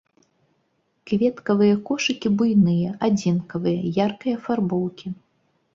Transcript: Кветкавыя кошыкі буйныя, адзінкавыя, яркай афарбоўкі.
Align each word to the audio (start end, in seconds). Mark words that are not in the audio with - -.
Кветкавыя 1.11 1.75
кошыкі 1.89 2.27
буйныя, 2.41 2.89
адзінкавыя, 3.09 3.89
яркай 4.05 4.33
афарбоўкі. 4.41 5.07